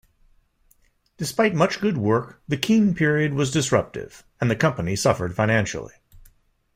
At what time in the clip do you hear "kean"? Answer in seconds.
2.57-2.95